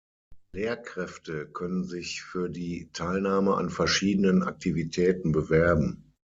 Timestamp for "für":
2.23-2.49